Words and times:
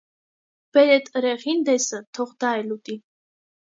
Բեր 0.77 0.89
էդ 0.95 1.13
ըրեխին 1.23 1.63
դեսը, 1.71 2.03
թող 2.19 2.37
դա 2.43 2.57
էլ 2.65 2.79
ուտի: 2.81 3.03